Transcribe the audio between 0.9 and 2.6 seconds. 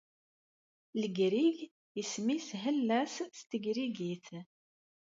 Legrig isem-nnes